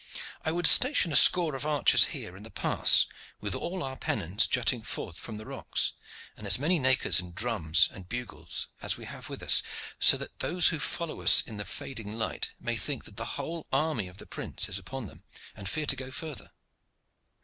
I 0.43 0.51
would 0.51 0.65
station 0.65 1.11
a 1.11 1.15
score 1.15 1.53
of 1.55 1.63
archers 1.63 2.05
here 2.05 2.35
in 2.35 2.41
the 2.41 2.49
pass, 2.49 3.05
with 3.39 3.53
all 3.53 3.83
our 3.83 3.95
pennons 3.95 4.47
jutting 4.47 4.81
forth 4.81 5.15
from 5.17 5.37
the 5.37 5.45
rocks, 5.45 5.93
and 6.35 6.47
as 6.47 6.57
many 6.57 6.79
nakirs 6.79 7.19
and 7.19 7.35
drums 7.35 7.87
and 7.91 8.09
bugles 8.09 8.67
as 8.81 8.97
we 8.97 9.05
have 9.05 9.29
with 9.29 9.43
us, 9.43 9.61
so 9.99 10.17
that 10.17 10.39
those 10.39 10.69
who 10.69 10.79
follow 10.79 11.21
us 11.21 11.41
in 11.41 11.57
the 11.57 11.65
fading 11.65 12.17
light 12.17 12.49
may 12.59 12.77
think 12.77 13.03
that 13.03 13.17
the 13.17 13.37
whole 13.37 13.67
army 13.71 14.07
of 14.07 14.17
the 14.17 14.25
prince 14.25 14.67
is 14.67 14.79
upon 14.79 15.05
them, 15.05 15.23
and 15.55 15.69
fear 15.69 15.85
to 15.85 15.95
go 15.95 16.09
further. 16.09 16.49